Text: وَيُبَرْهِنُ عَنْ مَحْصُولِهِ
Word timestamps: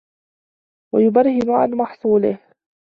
وَيُبَرْهِنُ 0.95 1.49
عَنْ 1.49 1.71
مَحْصُولِهِ 1.71 2.39